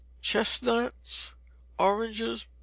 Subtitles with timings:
[0.23, 1.35] Chestnuts,
[1.77, 2.47] oranges.